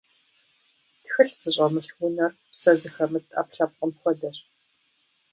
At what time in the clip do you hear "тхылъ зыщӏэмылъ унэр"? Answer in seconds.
1.03-2.31